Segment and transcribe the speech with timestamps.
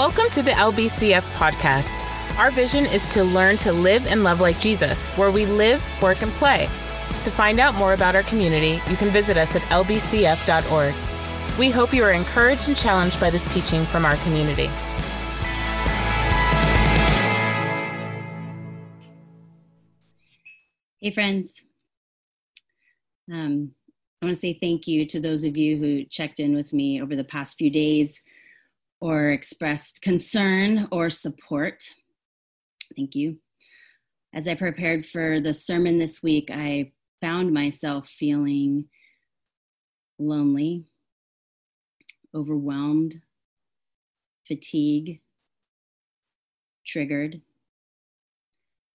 [0.00, 2.38] Welcome to the LBCF podcast.
[2.38, 6.22] Our vision is to learn to live and love like Jesus, where we live, work,
[6.22, 6.70] and play.
[7.24, 10.94] To find out more about our community, you can visit us at lbcf.org.
[11.58, 14.70] We hope you are encouraged and challenged by this teaching from our community.
[21.02, 21.62] Hey, friends.
[23.30, 23.72] Um,
[24.22, 27.02] I want to say thank you to those of you who checked in with me
[27.02, 28.22] over the past few days
[29.00, 31.82] or expressed concern or support.
[32.96, 33.38] Thank you.
[34.34, 38.86] As I prepared for the sermon this week, I found myself feeling
[40.18, 40.84] lonely,
[42.34, 43.20] overwhelmed,
[44.46, 45.20] fatigue,
[46.86, 47.40] triggered,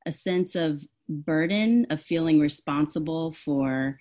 [0.06, 4.00] a sense of burden of feeling responsible for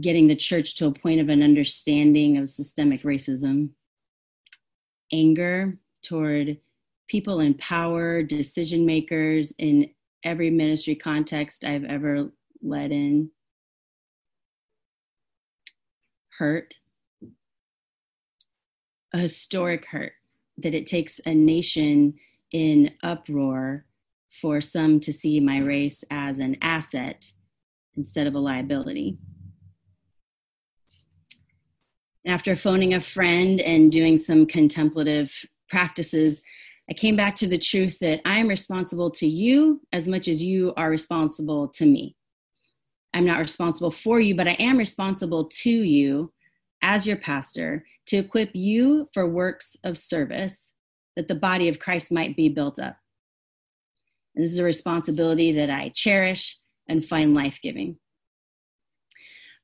[0.00, 3.70] getting the church to a point of an understanding of systemic racism,
[5.12, 6.58] anger toward
[7.08, 9.90] people in power, decision makers in
[10.24, 12.30] every ministry context I've ever
[12.62, 13.30] led in,
[16.38, 16.74] hurt,
[19.12, 20.12] a historic hurt
[20.58, 22.14] that it takes a nation
[22.52, 23.86] in uproar
[24.30, 27.32] for some to see my race as an asset
[27.96, 29.18] instead of a liability.
[32.26, 36.42] After phoning a friend and doing some contemplative practices,
[36.90, 40.42] I came back to the truth that I am responsible to you as much as
[40.42, 42.16] you are responsible to me.
[43.14, 46.32] I'm not responsible for you, but I am responsible to you
[46.82, 50.74] as your pastor to equip you for works of service
[51.16, 52.96] that the body of Christ might be built up.
[54.34, 57.98] And this is a responsibility that I cherish and find life giving.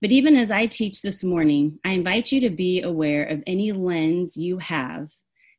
[0.03, 3.73] But even as I teach this morning, I invite you to be aware of any
[3.73, 5.11] lens you have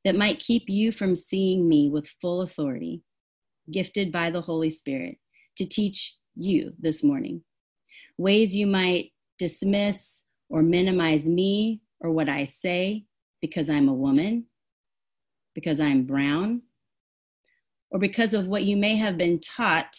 [0.06, 3.02] that might keep you from seeing me with full authority,
[3.72, 5.18] gifted by the Holy Spirit,
[5.58, 7.42] to teach you this morning.
[8.18, 13.06] Ways you might dismiss or minimize me or what I say
[13.42, 14.46] because I'm a woman,
[15.56, 16.62] because I'm brown,
[17.90, 19.96] or because of what you may have been taught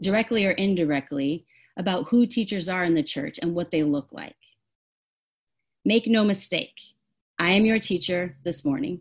[0.00, 4.36] directly or indirectly about who teachers are in the church and what they look like.
[5.84, 6.78] Make no mistake,
[7.38, 9.00] I am your teacher this morning,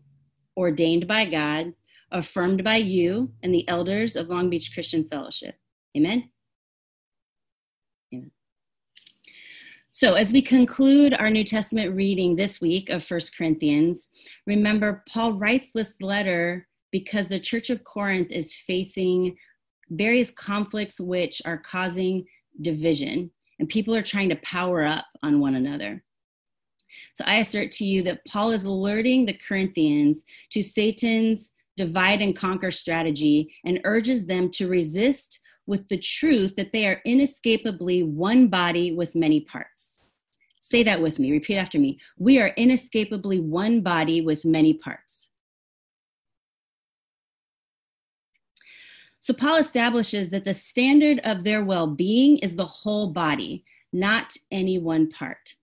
[0.57, 1.73] ordained by God,
[2.11, 5.55] affirmed by you and the elders of Long Beach Christian Fellowship.
[5.95, 6.29] Amen.
[8.13, 8.31] Amen.
[9.91, 14.09] So, as we conclude our New Testament reading this week of First Corinthians,
[14.47, 19.35] remember Paul writes this letter because the Church of Corinth is facing
[19.91, 22.25] various conflicts which are causing
[22.59, 26.03] division, and people are trying to power up on one another.
[27.13, 32.35] So I assert to you that Paul is alerting the Corinthians to Satan's divide and
[32.35, 38.47] conquer strategy and urges them to resist with the truth that they are inescapably one
[38.47, 39.99] body with many parts.
[40.59, 41.31] Say that with me.
[41.31, 41.99] Repeat after me.
[42.17, 45.29] We are inescapably one body with many parts.
[49.31, 54.35] So Paul establishes that the standard of their well being is the whole body, not
[54.51, 55.55] any one part,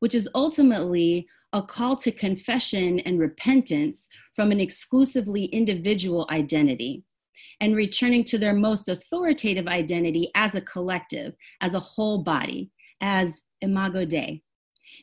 [0.00, 7.04] which is ultimately a call to confession and repentance from an exclusively individual identity
[7.60, 12.72] and returning to their most authoritative identity as a collective, as a whole body,
[13.02, 14.42] as imago Dei,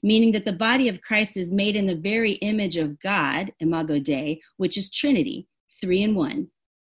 [0.03, 3.97] meaning that the body of Christ is made in the very image of God, imago
[3.97, 5.47] Dei, which is Trinity,
[5.79, 6.49] three in one,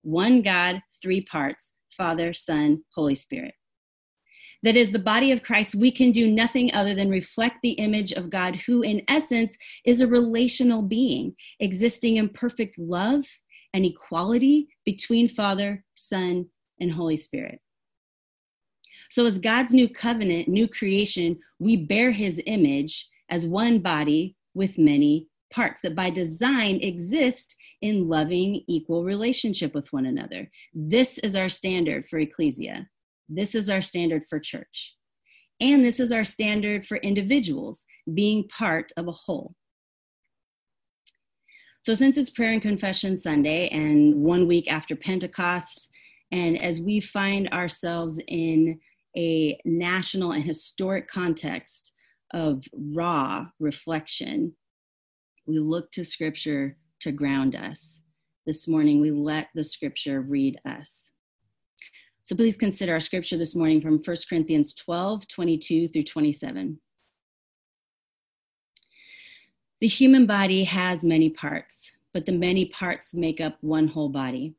[0.02, 3.54] one God, three parts Father, Son, Holy Spirit.
[4.62, 8.12] That is the body of Christ, we can do nothing other than reflect the image
[8.12, 13.24] of God, who in essence is a relational being, existing in perfect love
[13.74, 16.46] and equality between Father, Son,
[16.80, 17.60] and Holy Spirit.
[19.10, 24.78] So, as God's new covenant, new creation, we bear his image as one body with
[24.78, 30.50] many parts that by design exist in loving, equal relationship with one another.
[30.72, 32.88] This is our standard for ecclesia.
[33.28, 34.94] This is our standard for church.
[35.60, 37.84] And this is our standard for individuals
[38.14, 39.54] being part of a whole.
[41.82, 45.88] So, since it's Prayer and Confession Sunday and one week after Pentecost,
[46.30, 48.78] and as we find ourselves in
[49.16, 51.92] a national and historic context
[52.32, 54.54] of raw reflection
[55.46, 58.02] we look to scripture to ground us.
[58.46, 61.10] This morning, we let the scripture read us.
[62.24, 66.78] So please consider our scripture this morning from 1 Corinthians 12 22 through 27.
[69.80, 74.54] The human body has many parts, but the many parts make up one whole body.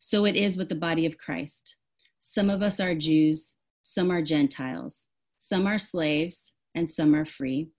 [0.00, 1.76] So it is with the body of Christ.
[2.20, 5.06] Some of us are Jews, some are Gentiles,
[5.38, 7.70] some are slaves, and some are free.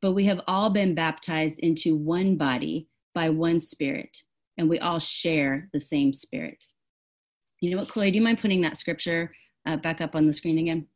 [0.00, 4.22] But we have all been baptized into one body by one spirit,
[4.58, 6.64] and we all share the same spirit.
[7.60, 9.32] You know what, Chloe, do you mind putting that scripture
[9.66, 10.86] uh, back up on the screen again?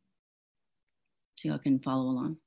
[1.35, 2.37] So y'all can follow along.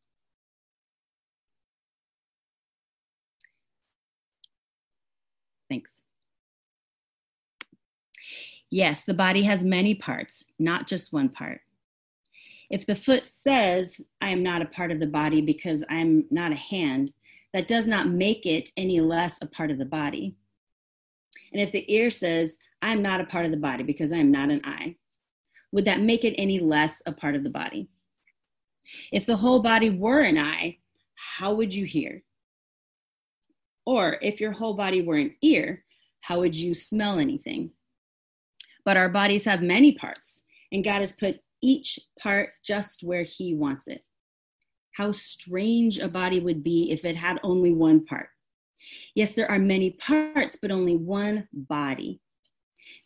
[5.69, 5.93] Thanks.
[8.71, 11.62] Yes, the body has many parts, not just one part.
[12.73, 16.53] If the foot says, I am not a part of the body because I'm not
[16.53, 17.13] a hand,
[17.53, 20.35] that does not make it any less a part of the body.
[21.53, 24.33] And if the ear says, I'm not a part of the body because I am
[24.33, 24.97] not an eye,
[25.71, 27.91] would that make it any less a part of the body?
[29.13, 30.79] If the whole body were an eye,
[31.15, 32.23] how would you hear?
[33.85, 35.85] Or if your whole body were an ear,
[36.23, 37.73] how would you smell anything?
[38.87, 43.55] But our bodies have many parts, and God has put each part just where He
[43.55, 44.03] wants it.
[44.93, 48.29] How strange a body would be if it had only one part.
[49.14, 52.20] Yes, there are many parts, but only one body.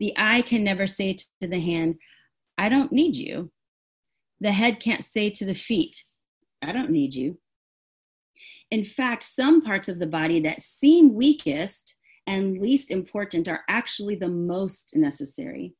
[0.01, 1.97] The eye can never say to the hand,
[2.59, 3.51] I don't need you.
[4.41, 6.05] The head can't say to the feet,
[6.63, 7.39] I don't need you.
[8.71, 11.95] In fact, some parts of the body that seem weakest
[12.27, 15.75] and least important are actually the most necessary.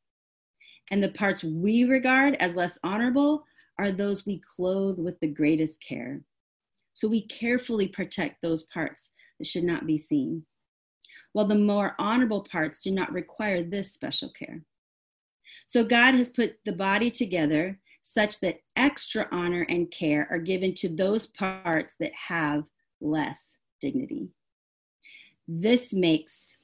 [0.91, 3.43] And the parts we regard as less honorable
[3.77, 6.21] are those we clothe with the greatest care.
[6.93, 10.45] So we carefully protect those parts that should not be seen,
[11.33, 14.63] while the more honorable parts do not require this special care.
[15.67, 20.73] So God has put the body together such that extra honor and care are given
[20.75, 22.63] to those parts that have
[23.01, 24.29] less dignity.
[25.47, 26.57] This makes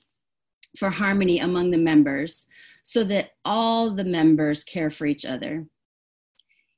[0.77, 2.45] for harmony among the members
[2.83, 5.65] so that all the members care for each other.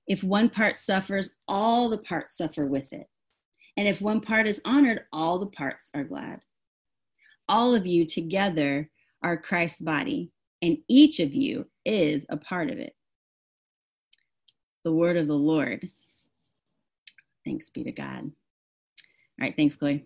[0.08, 3.08] If one part suffers, all the parts suffer with it.
[3.78, 6.42] And if one part is honored, all the parts are glad.
[7.50, 8.90] All of you together
[9.22, 10.32] are Christ's body,
[10.62, 12.94] and each of you is a part of it.
[14.84, 15.90] The word of the Lord.
[17.44, 18.24] Thanks be to God.
[18.24, 18.32] All
[19.40, 20.06] right, thanks, Chloe.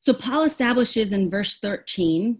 [0.00, 2.38] So Paul establishes in verse 13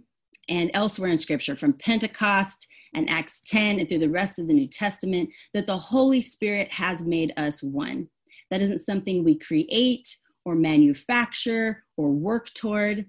[0.48, 4.54] and elsewhere in scripture from Pentecost and Acts 10 and through the rest of the
[4.54, 8.08] New Testament that the Holy Spirit has made us one.
[8.50, 13.06] That isn't something we create or manufacture or work toward.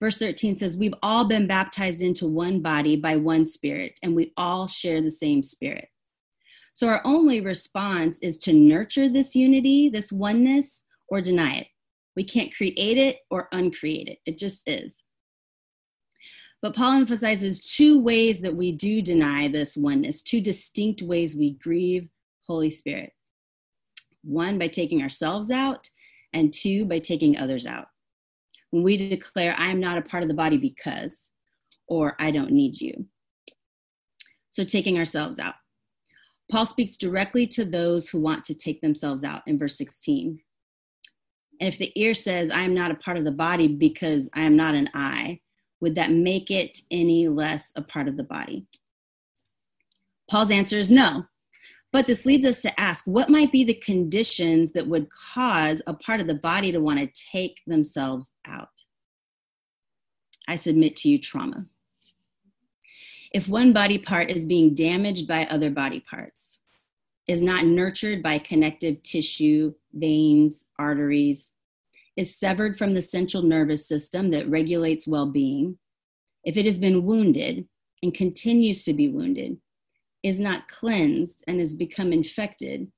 [0.00, 4.32] Verse 13 says, We've all been baptized into one body by one spirit, and we
[4.36, 5.88] all share the same spirit.
[6.74, 11.66] So our only response is to nurture this unity, this oneness, or deny it.
[12.16, 14.18] We can't create it or uncreate it.
[14.26, 15.02] It just is.
[16.60, 21.54] But Paul emphasizes two ways that we do deny this oneness, two distinct ways we
[21.54, 22.08] grieve
[22.46, 23.12] Holy Spirit.
[24.22, 25.90] One, by taking ourselves out,
[26.32, 27.86] and two, by taking others out.
[28.70, 31.30] When we declare, I am not a part of the body because,
[31.88, 33.06] or I don't need you.
[34.50, 35.54] So, taking ourselves out.
[36.50, 40.38] Paul speaks directly to those who want to take themselves out in verse 16.
[41.62, 44.40] And if the ear says, I am not a part of the body because I
[44.40, 45.38] am not an eye,
[45.80, 48.66] would that make it any less a part of the body?
[50.28, 51.22] Paul's answer is no.
[51.92, 55.94] But this leads us to ask what might be the conditions that would cause a
[55.94, 58.82] part of the body to want to take themselves out?
[60.48, 61.66] I submit to you trauma.
[63.32, 66.58] If one body part is being damaged by other body parts,
[67.28, 71.51] is not nurtured by connective tissue, veins, arteries,
[72.16, 75.78] is severed from the central nervous system that regulates well being,
[76.44, 77.66] if it has been wounded
[78.02, 79.56] and continues to be wounded,
[80.22, 82.90] is not cleansed and has become infected,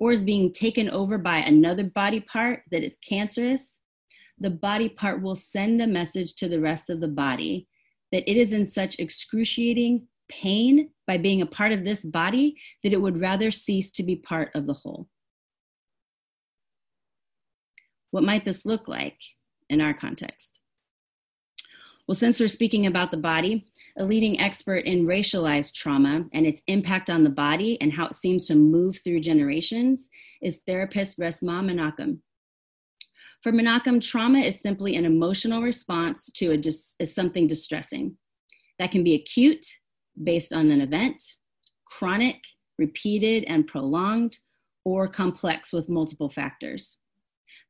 [0.00, 3.80] or is being taken over by another body part that is cancerous,
[4.38, 7.68] the body part will send a message to the rest of the body
[8.12, 12.92] that it is in such excruciating pain by being a part of this body that
[12.92, 15.08] it would rather cease to be part of the whole.
[18.14, 19.20] What might this look like
[19.68, 20.60] in our context?
[22.06, 23.66] Well, since we're speaking about the body,
[23.98, 28.14] a leading expert in racialized trauma and its impact on the body and how it
[28.14, 32.20] seems to move through generations is therapist Resmaa Menakem.
[33.42, 38.16] For Menakem, trauma is simply an emotional response to a dis- something distressing.
[38.78, 39.66] That can be acute,
[40.22, 41.20] based on an event,
[41.88, 42.40] chronic,
[42.78, 44.38] repeated, and prolonged,
[44.84, 46.98] or complex with multiple factors.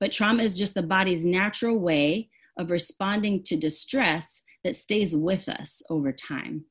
[0.01, 5.49] But trauma is just the body's natural way of responding to distress that stays with
[5.49, 6.65] us over time.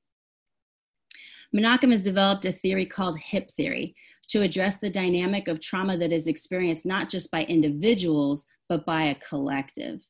[1.55, 3.95] Menakem has developed a theory called HIP theory
[4.29, 9.03] to address the dynamic of trauma that is experienced not just by individuals, but by
[9.03, 10.01] a collective.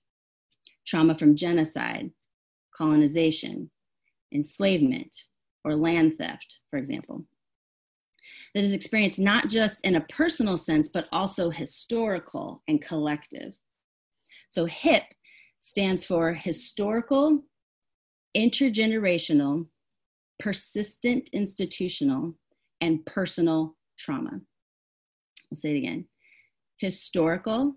[0.85, 2.11] Trauma from genocide,
[2.75, 3.69] colonization,
[4.33, 5.13] enslavement,
[5.65, 7.25] or land theft, for example.
[8.53, 13.57] That is experienced not just in a personal sense, but also historical and collective.
[14.49, 15.03] So HIP
[15.59, 17.43] stands for historical,
[18.35, 19.67] intergenerational,
[20.39, 22.35] persistent institutional,
[22.81, 24.41] and personal trauma.
[25.51, 26.05] I'll say it again
[26.77, 27.75] historical,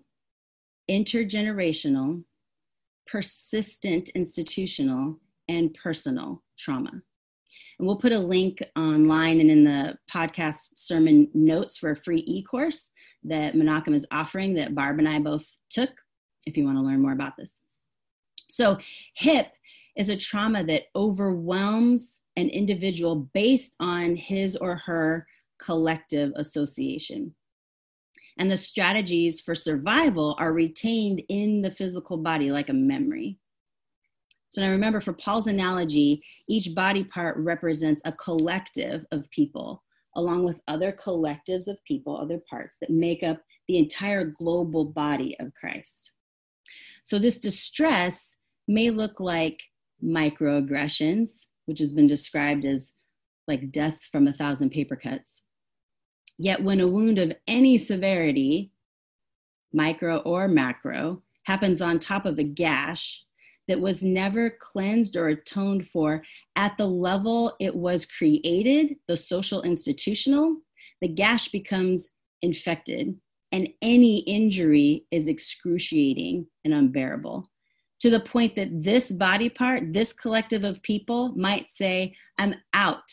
[0.89, 2.23] intergenerational,
[3.05, 7.01] persistent institutional, and personal trauma.
[7.79, 12.23] And we'll put a link online and in the podcast sermon notes for a free
[12.25, 12.91] e course
[13.23, 15.91] that Menakem is offering that Barb and I both took
[16.45, 17.57] if you want to learn more about this.
[18.49, 18.77] So,
[19.15, 19.51] HIP
[19.97, 25.27] is a trauma that overwhelms an individual based on his or her
[25.59, 27.35] collective association.
[28.39, 33.39] And the strategies for survival are retained in the physical body like a memory.
[34.49, 39.83] So now remember, for Paul's analogy, each body part represents a collective of people,
[40.15, 45.35] along with other collectives of people, other parts that make up the entire global body
[45.39, 46.13] of Christ.
[47.03, 48.35] So this distress
[48.67, 49.61] may look like
[50.03, 52.93] microaggressions, which has been described as
[53.47, 55.41] like death from a thousand paper cuts.
[56.37, 58.71] Yet, when a wound of any severity,
[59.73, 63.23] micro or macro, happens on top of a gash
[63.67, 66.23] that was never cleansed or atoned for
[66.55, 70.57] at the level it was created, the social institutional,
[71.01, 72.09] the gash becomes
[72.41, 73.15] infected,
[73.51, 77.49] and any injury is excruciating and unbearable
[77.99, 83.11] to the point that this body part, this collective of people might say, I'm out.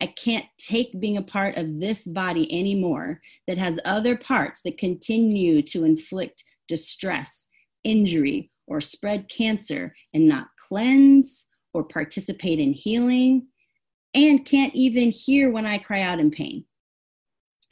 [0.00, 4.78] I can't take being a part of this body anymore that has other parts that
[4.78, 7.46] continue to inflict distress,
[7.84, 13.46] injury, or spread cancer and not cleanse or participate in healing,
[14.14, 16.64] and can't even hear when I cry out in pain.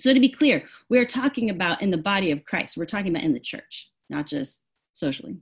[0.01, 3.25] So, to be clear, we're talking about in the body of Christ, we're talking about
[3.25, 5.37] in the church, not just socially.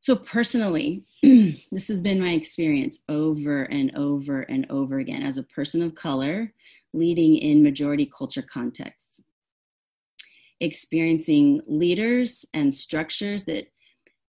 [0.00, 5.44] So, personally, this has been my experience over and over and over again as a
[5.44, 6.52] person of color
[6.92, 9.20] leading in majority culture contexts.
[10.60, 13.66] Experiencing leaders and structures that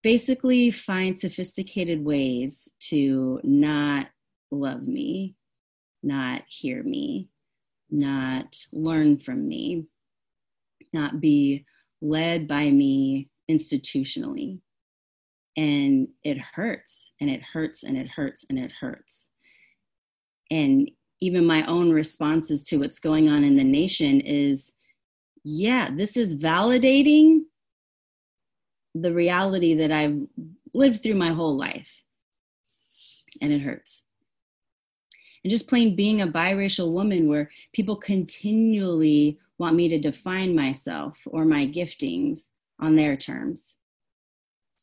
[0.03, 4.09] basically find sophisticated ways to not
[4.51, 5.35] love me,
[6.03, 7.29] not hear me,
[7.91, 9.87] not learn from me,
[10.93, 11.65] not be
[12.01, 14.61] led by me institutionally.
[15.57, 19.29] And it hurts and it hurts and it hurts and it hurts.
[20.51, 20.91] And
[21.21, 24.73] even my own responses to what's going on in the nation is
[25.45, 27.43] yeah this is validating
[28.95, 30.19] the reality that i've
[30.73, 32.03] lived through my whole life
[33.41, 34.05] and it hurts
[35.43, 41.21] and just plain being a biracial woman where people continually want me to define myself
[41.27, 42.49] or my giftings
[42.81, 43.77] on their terms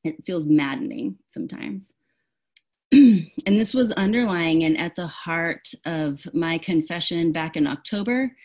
[0.03, 1.93] it feels maddening sometimes.
[2.91, 8.35] and this was underlying and at the heart of my confession back in October.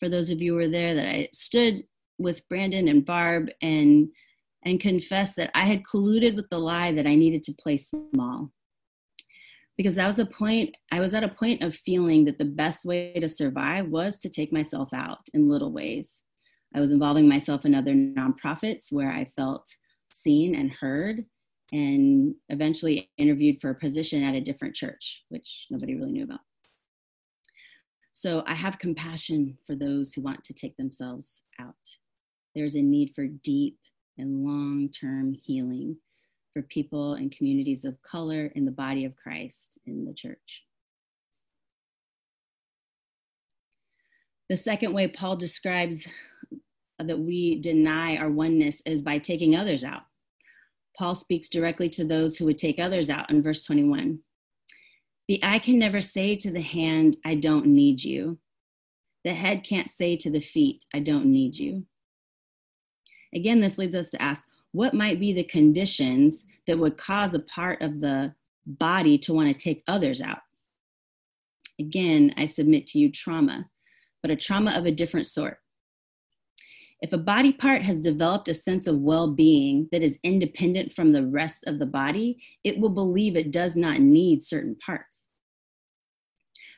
[0.00, 1.84] For those of you who were there, that I stood
[2.18, 4.08] with Brandon and Barb and
[4.62, 8.52] and confessed that I had colluded with the lie that I needed to play small.
[9.76, 12.84] Because that was a point, I was at a point of feeling that the best
[12.84, 16.22] way to survive was to take myself out in little ways.
[16.74, 19.66] I was involving myself in other nonprofits where I felt
[20.12, 21.24] seen and heard
[21.72, 26.40] and eventually interviewed for a position at a different church, which nobody really knew about.
[28.12, 31.74] So I have compassion for those who want to take themselves out.
[32.54, 33.78] There's a need for deep
[34.18, 35.96] and long term healing
[36.52, 40.64] for people and communities of color in the body of Christ in the church.
[44.48, 46.08] The second way Paul describes
[46.98, 50.02] that we deny our oneness is by taking others out.
[50.98, 54.18] Paul speaks directly to those who would take others out in verse 21.
[55.30, 58.38] The eye can never say to the hand, I don't need you.
[59.22, 61.86] The head can't say to the feet, I don't need you.
[63.32, 67.38] Again, this leads us to ask what might be the conditions that would cause a
[67.38, 68.34] part of the
[68.66, 70.40] body to want to take others out?
[71.78, 73.70] Again, I submit to you trauma,
[74.22, 75.58] but a trauma of a different sort
[77.02, 81.12] If a body part has developed a sense of well being that is independent from
[81.12, 85.28] the rest of the body, it will believe it does not need certain parts.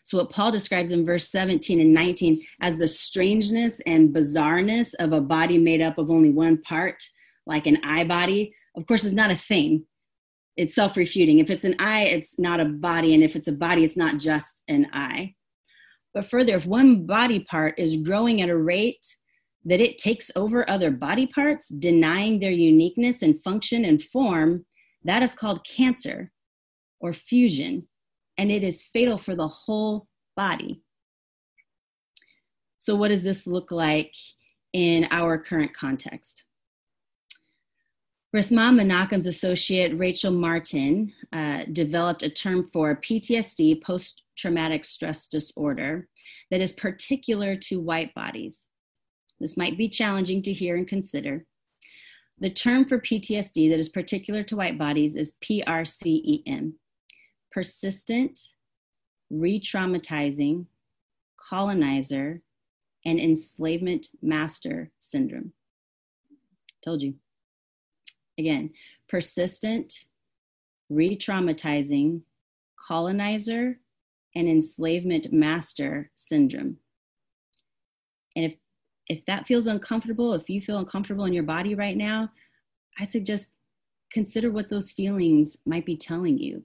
[0.04, 5.12] So, what Paul describes in verse 17 and 19 as the strangeness and bizarreness of
[5.12, 7.02] a body made up of only one part,
[7.46, 9.86] like an eye body, of course, is not a thing.
[10.56, 11.38] It's self refuting.
[11.38, 13.14] If it's an eye, it's not a body.
[13.14, 15.34] And if it's a body, it's not just an eye.
[16.14, 19.04] But further, if one body part is growing at a rate
[19.64, 24.64] that it takes over other body parts, denying their uniqueness and function and form,
[25.04, 26.30] that is called cancer
[27.00, 27.88] or fusion,
[28.38, 30.82] and it is fatal for the whole body.
[32.78, 34.14] So, what does this look like
[34.72, 36.44] in our current context?
[38.34, 46.08] Resmaa Menakem's associate Rachel Martin uh, developed a term for PTSD, post traumatic stress disorder,
[46.50, 48.68] that is particular to white bodies.
[49.42, 51.44] This might be challenging to hear and consider.
[52.38, 56.74] The term for PTSD that is particular to white bodies is PRCEM
[57.50, 58.38] persistent,
[59.30, 60.66] re traumatizing,
[61.36, 62.40] colonizer,
[63.04, 65.52] and enslavement master syndrome.
[66.84, 67.14] Told you.
[68.38, 68.70] Again,
[69.08, 70.06] persistent,
[70.88, 72.22] re traumatizing,
[72.88, 73.80] colonizer,
[74.34, 76.78] and enslavement master syndrome.
[78.34, 78.56] And if
[79.08, 82.30] if that feels uncomfortable, if you feel uncomfortable in your body right now,
[82.98, 83.52] I suggest
[84.12, 86.64] consider what those feelings might be telling you.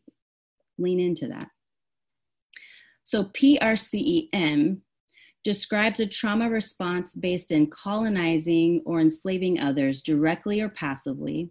[0.77, 1.49] Lean into that.
[3.03, 4.81] So, PRCEM
[5.43, 11.49] describes a trauma response based in colonizing or enslaving others directly or passively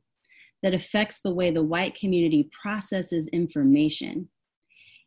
[0.63, 4.29] that affects the way the white community processes information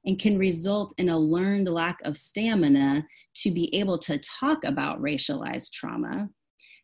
[0.06, 5.02] and can result in a learned lack of stamina to be able to talk about
[5.02, 6.30] racialized trauma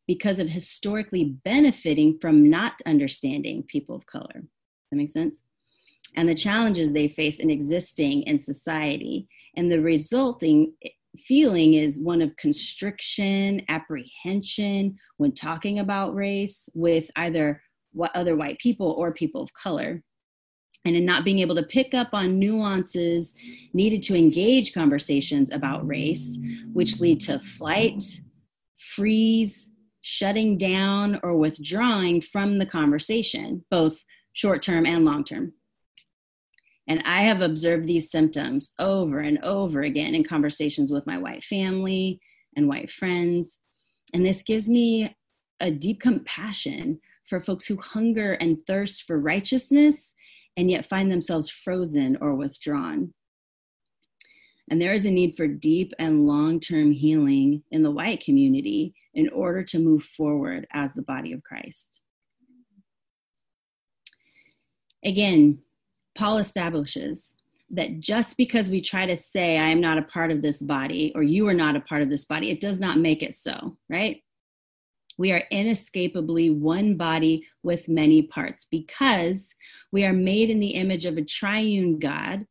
[0.07, 4.43] because of historically benefiting from not understanding people of color.
[4.91, 5.41] That makes sense?
[6.15, 9.27] And the challenges they face in existing in society.
[9.57, 10.73] And the resulting
[11.17, 17.61] feeling is one of constriction, apprehension when talking about race with either
[18.13, 20.03] other white people or people of color
[20.85, 23.33] and in not being able to pick up on nuances
[23.73, 26.37] needed to engage conversations about race,
[26.73, 28.03] which lead to flight,
[28.75, 29.71] freeze,
[30.01, 35.53] shutting down, or withdrawing from the conversation, both short term and long term.
[36.87, 41.43] And I have observed these symptoms over and over again in conversations with my white
[41.43, 42.19] family
[42.55, 43.57] and white friends.
[44.13, 45.15] And this gives me
[45.59, 50.13] a deep compassion for folks who hunger and thirst for righteousness
[50.57, 53.13] and yet find themselves frozen or withdrawn.
[54.69, 58.93] And there is a need for deep and long term healing in the white community
[59.13, 62.01] in order to move forward as the body of Christ.
[65.03, 65.59] Again,
[66.17, 67.35] Paul establishes
[67.69, 71.11] that just because we try to say, I am not a part of this body,
[71.15, 73.77] or you are not a part of this body, it does not make it so,
[73.89, 74.21] right?
[75.17, 79.53] We are inescapably one body with many parts because
[79.91, 82.45] we are made in the image of a triune God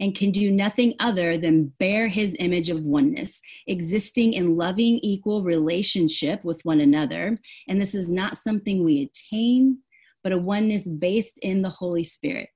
[0.00, 5.42] and can do nothing other than bear his image of oneness, existing in loving, equal
[5.42, 7.36] relationship with one another.
[7.68, 9.78] And this is not something we attain,
[10.22, 12.48] but a oneness based in the Holy Spirit.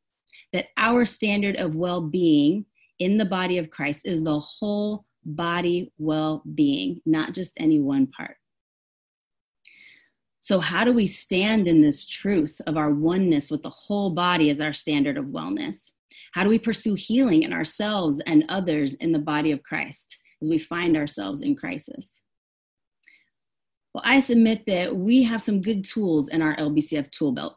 [0.53, 2.64] That our standard of well being
[2.98, 8.07] in the body of Christ is the whole body well being, not just any one
[8.07, 8.38] part.
[10.40, 14.51] So, how do we stand in this truth of our oneness with the whole body
[14.51, 15.92] as our standard of wellness?
[16.33, 20.48] How do we pursue healing in ourselves and others in the body of Christ as
[20.48, 22.22] we find ourselves in crisis?
[23.94, 27.57] Well, I submit that we have some good tools in our LBCF tool belt.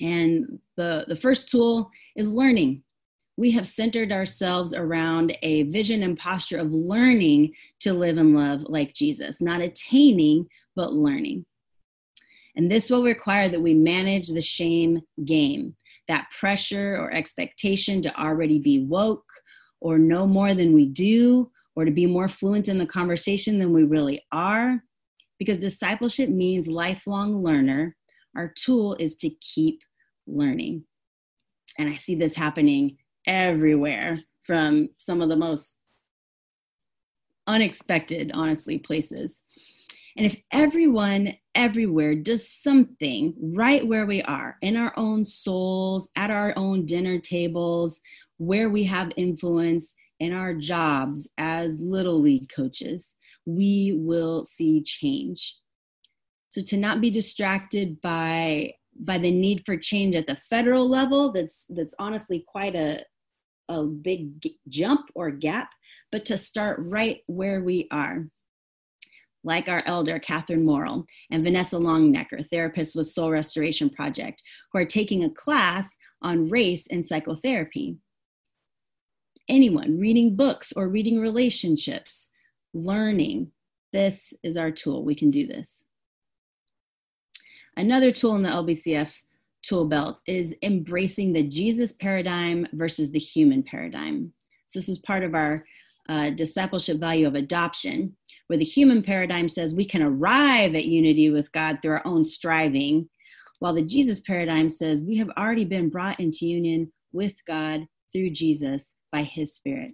[0.00, 2.82] And the, the first tool is learning.
[3.36, 8.62] We have centered ourselves around a vision and posture of learning to live and love
[8.64, 11.44] like Jesus, not attaining, but learning.
[12.56, 15.74] And this will require that we manage the shame game,
[16.08, 19.28] that pressure or expectation to already be woke
[19.80, 23.72] or know more than we do or to be more fluent in the conversation than
[23.72, 24.82] we really are.
[25.38, 27.96] Because discipleship means lifelong learner.
[28.36, 29.82] Our tool is to keep
[30.26, 30.84] learning.
[31.78, 35.76] And I see this happening everywhere from some of the most
[37.46, 39.40] unexpected, honestly, places.
[40.16, 46.30] And if everyone everywhere does something right where we are, in our own souls, at
[46.30, 48.00] our own dinner tables,
[48.38, 53.14] where we have influence, in our jobs as little league coaches,
[53.46, 55.56] we will see change.
[56.50, 61.32] So to not be distracted by by the need for change at the federal level,
[61.32, 63.04] that's that's honestly quite a
[63.68, 64.30] a big
[64.68, 65.70] jump or gap,
[66.12, 68.28] but to start right where we are.
[69.44, 74.86] Like our elder, Catherine Morrill, and Vanessa Longnecker, therapists with Soul Restoration Project, who are
[74.86, 77.98] taking a class on race and psychotherapy
[79.48, 82.30] anyone reading books or reading relationships,
[82.72, 83.50] learning.
[83.92, 85.04] This is our tool.
[85.04, 85.84] We can do this.
[87.76, 89.22] Another tool in the LBCF
[89.62, 94.32] tool belt is embracing the Jesus paradigm versus the human paradigm.
[94.66, 95.64] So, this is part of our
[96.08, 101.30] uh, discipleship value of adoption, where the human paradigm says we can arrive at unity
[101.30, 103.08] with God through our own striving,
[103.60, 108.30] while the Jesus paradigm says we have already been brought into union with God through
[108.30, 109.92] Jesus by his spirit.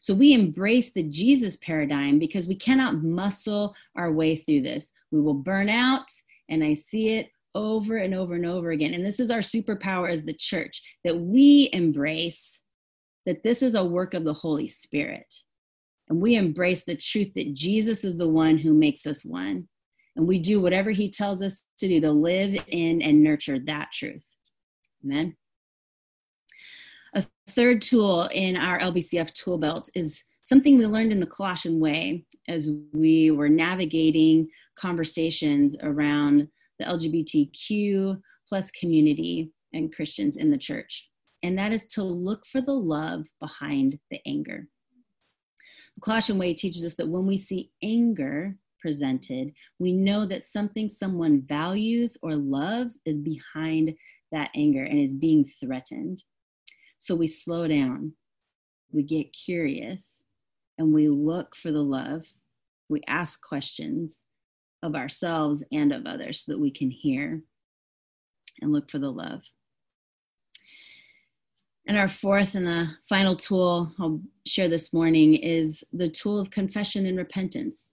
[0.00, 4.92] So we embrace the Jesus paradigm because we cannot muscle our way through this.
[5.10, 6.10] We will burn out,
[6.48, 8.94] and I see it over and over and over again.
[8.94, 12.60] And this is our superpower as the church that we embrace
[13.26, 15.32] that this is a work of the Holy Spirit.
[16.08, 19.68] And we embrace the truth that Jesus is the one who makes us one.
[20.16, 23.90] And we do whatever he tells us to do to live in and nurture that
[23.92, 24.24] truth.
[25.04, 25.36] Amen.
[27.14, 31.80] A third tool in our LBCF tool belt is something we learned in the Colossian
[31.80, 40.58] way as we were navigating conversations around the LGBTQ plus community and Christians in the
[40.58, 41.10] church.
[41.44, 44.66] And that is to look for the love behind the anger.
[45.94, 50.88] The Colossian way teaches us that when we see anger presented, we know that something
[50.88, 53.94] someone values or loves is behind
[54.32, 56.22] that anger and is being threatened.
[56.98, 58.14] So we slow down,
[58.90, 60.22] we get curious,
[60.78, 62.24] and we look for the love.
[62.88, 64.22] We ask questions
[64.82, 67.42] of ourselves and of others so that we can hear
[68.62, 69.42] and look for the love.
[71.86, 76.50] And our fourth and the final tool I'll share this morning is the tool of
[76.50, 77.90] confession and repentance.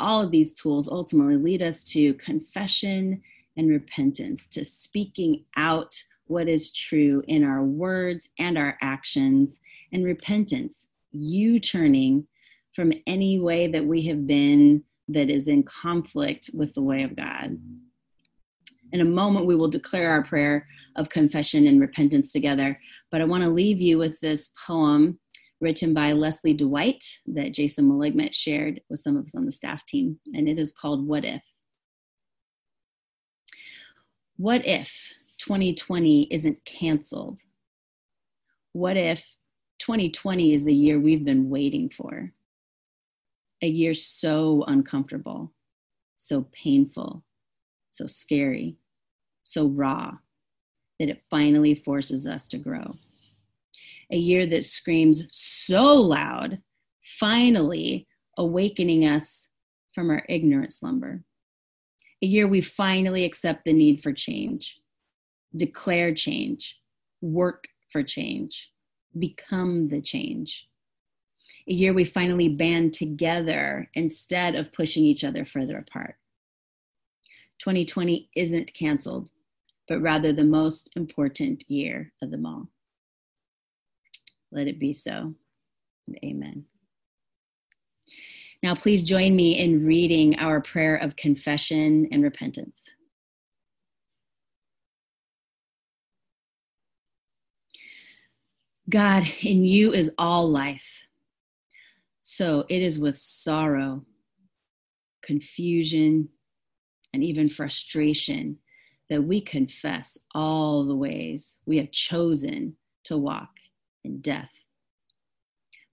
[0.00, 3.22] All of these tools ultimately lead us to confession
[3.56, 5.94] and repentance, to speaking out
[6.26, 9.60] what is true in our words and our actions,
[9.92, 12.26] and repentance, you turning
[12.74, 17.16] from any way that we have been that is in conflict with the way of
[17.16, 17.58] God.
[18.92, 22.78] In a moment, we will declare our prayer of confession and repentance together.
[23.10, 25.18] But I want to leave you with this poem
[25.60, 29.84] written by Leslie Dwight that Jason Maligmet shared with some of us on the staff
[29.86, 30.18] team.
[30.34, 31.42] And it is called What If?
[34.36, 37.40] What if 2020 isn't canceled?
[38.72, 39.36] What if
[39.80, 42.32] 2020 is the year we've been waiting for?
[43.60, 45.52] A year so uncomfortable,
[46.14, 47.24] so painful,
[47.90, 48.76] so scary,
[49.42, 50.12] so raw
[50.98, 52.96] that it finally forces us to grow.
[54.10, 56.62] A year that screams so loud,
[57.02, 59.50] finally awakening us
[59.92, 61.24] from our ignorant slumber.
[62.22, 64.80] A year we finally accept the need for change
[65.56, 66.78] declare change,
[67.22, 68.70] work for change,
[69.18, 70.68] become the change.
[71.68, 76.16] A year we finally band together instead of pushing each other further apart.
[77.58, 79.30] 2020 isn't canceled,
[79.88, 82.68] but rather the most important year of them all.
[84.50, 85.34] Let it be so.
[86.06, 86.64] And amen.
[88.62, 92.90] Now, please join me in reading our prayer of confession and repentance.
[98.88, 101.06] God, in you is all life.
[102.22, 104.04] So it is with sorrow,
[105.22, 106.30] confusion,
[107.12, 108.58] and even frustration
[109.08, 113.50] that we confess all the ways we have chosen to walk
[114.04, 114.52] in death.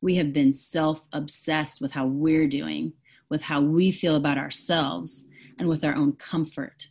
[0.02, 2.94] We have been self obsessed with how we're doing,
[3.30, 5.26] with how we feel about ourselves,
[5.58, 6.90] and with our own comfort.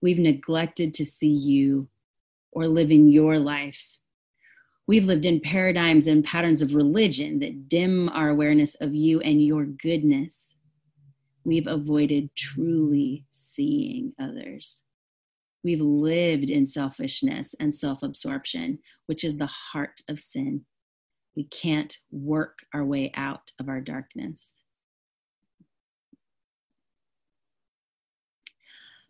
[0.00, 1.88] We've neglected to see you
[2.52, 3.98] or live in your life
[4.90, 9.40] We've lived in paradigms and patterns of religion that dim our awareness of you and
[9.40, 10.56] your goodness.
[11.44, 14.82] We've avoided truly seeing others.
[15.62, 20.62] We've lived in selfishness and self absorption, which is the heart of sin.
[21.36, 24.62] We can't work our way out of our darkness.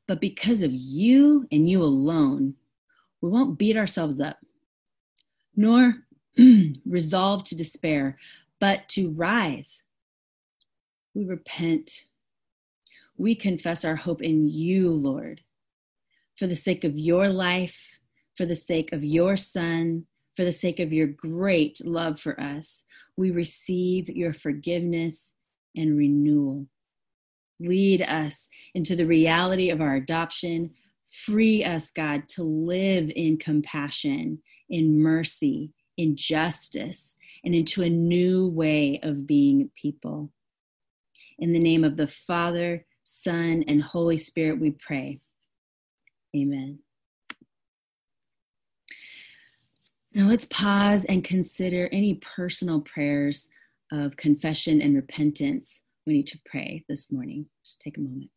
[0.06, 2.54] But because of you and you alone,
[3.20, 4.38] we won't beat ourselves up
[5.56, 5.94] nor
[6.86, 8.18] resolve to despair,
[8.60, 9.84] but to rise.
[11.14, 12.04] We repent.
[13.20, 15.42] We confess our hope in you, Lord,
[16.38, 18.00] for the sake of your life,
[18.34, 20.06] for the sake of your Son,
[20.36, 22.82] for the sake of your great love for us.
[23.18, 25.34] We receive your forgiveness
[25.76, 26.66] and renewal.
[27.60, 30.70] Lead us into the reality of our adoption.
[31.06, 38.48] Free us, God, to live in compassion, in mercy, in justice, and into a new
[38.48, 40.32] way of being people.
[41.38, 45.20] In the name of the Father, Son, and Holy Spirit, we pray.
[46.34, 46.78] Amen.
[50.14, 53.48] Now let's pause and consider any personal prayers
[53.90, 57.46] of confession and repentance we need to pray this morning.
[57.64, 58.30] Just take a moment.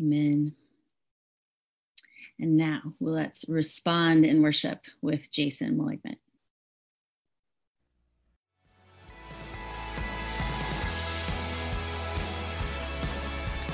[0.00, 0.54] Amen.
[2.40, 6.16] And now let's respond in worship with Jason Maligmet.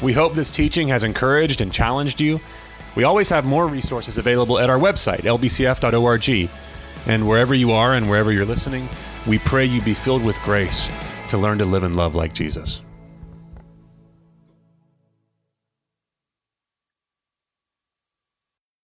[0.03, 2.41] We hope this teaching has encouraged and challenged you.
[2.97, 6.51] We always have more resources available at our website, lbcf.org.
[7.07, 8.89] And wherever you are and wherever you're listening,
[9.27, 10.91] we pray you be filled with grace
[11.29, 12.83] to learn to live and love like Jesus.